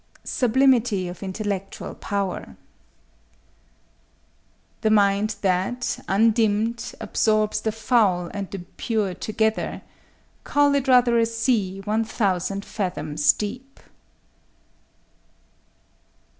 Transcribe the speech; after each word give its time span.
_SUBLIMITY 0.27 1.07
OF 1.09 1.21
INTELLECTUAL 1.21 1.93
POWER 1.93 2.57
_The 4.81 4.89
mind 4.91 5.35
that, 5.43 6.03
undimmed, 6.07 6.95
absorbs 6.99 7.61
the 7.61 7.71
foul 7.71 8.25
and 8.33 8.49
the 8.49 8.65
pure 8.77 9.13
together— 9.13 9.83
Call 10.43 10.73
it 10.73 10.87
rather 10.87 11.19
a 11.19 11.25
sea 11.27 11.81
one 11.81 12.03
thousand 12.03 12.65
fathoms 12.65 13.31
deep! 13.33 13.79